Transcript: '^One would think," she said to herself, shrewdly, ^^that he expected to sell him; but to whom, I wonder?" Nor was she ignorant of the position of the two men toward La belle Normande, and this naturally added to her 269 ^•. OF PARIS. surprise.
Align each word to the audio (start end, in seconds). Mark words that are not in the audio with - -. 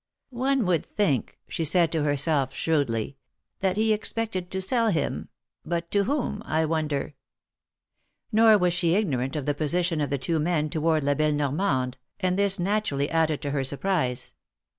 '^One 0.33 0.65
would 0.65 0.87
think," 0.97 1.37
she 1.47 1.63
said 1.63 1.91
to 1.91 2.01
herself, 2.01 2.55
shrewdly, 2.55 3.17
^^that 3.61 3.75
he 3.75 3.93
expected 3.93 4.49
to 4.49 4.59
sell 4.59 4.89
him; 4.89 5.29
but 5.63 5.91
to 5.91 6.05
whom, 6.05 6.41
I 6.43 6.65
wonder?" 6.65 7.13
Nor 8.31 8.57
was 8.57 8.73
she 8.73 8.95
ignorant 8.95 9.35
of 9.35 9.45
the 9.45 9.53
position 9.53 10.01
of 10.01 10.09
the 10.09 10.17
two 10.17 10.39
men 10.39 10.71
toward 10.71 11.03
La 11.03 11.13
belle 11.13 11.33
Normande, 11.33 11.99
and 12.19 12.35
this 12.35 12.57
naturally 12.57 13.11
added 13.11 13.43
to 13.43 13.51
her 13.51 13.61
269 13.63 13.97
^•. 13.97 14.03
OF 14.03 14.07
PARIS. 14.07 14.19
surprise. 14.23 14.35